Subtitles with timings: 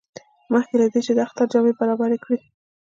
[0.51, 2.39] مخکې له دې چې د اختر جامې برابرې کړي.